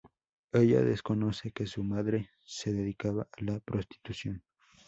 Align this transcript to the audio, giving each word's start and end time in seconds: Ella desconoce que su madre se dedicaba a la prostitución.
Ella 0.51 0.81
desconoce 0.81 1.51
que 1.51 1.67
su 1.67 1.83
madre 1.83 2.31
se 2.43 2.73
dedicaba 2.73 3.27
a 3.37 3.41
la 3.43 3.59
prostitución. 3.59 4.41